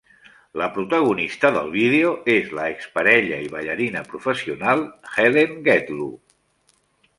La 0.59 0.67
protagonista 0.77 1.51
del 1.57 1.69
vídeo 1.75 2.13
és 2.37 2.49
l'ex 2.61 2.89
parella 2.97 3.39
i 3.49 3.53
ballarina 3.57 4.03
professional 4.15 4.83
Helen 5.19 5.57
Gedlu. 5.71 6.11